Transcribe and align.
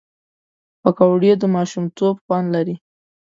پکورې 0.81 1.31
د 1.37 1.43
ماشومتوب 1.55 2.13
خوند 2.23 2.47
لري 2.55 2.75